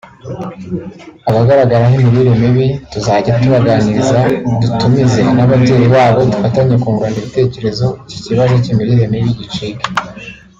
[1.29, 4.19] Abagaragaraho imirire mibi tuzajya tubaganiriza
[4.61, 9.85] dutumize n’ababyeyi babo dufatanye kungurana ibitekerezo iki kibazo cy’imirire mibi gicike”